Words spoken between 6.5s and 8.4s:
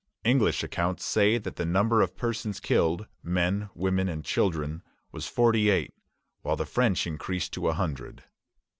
the French increase to a hundred.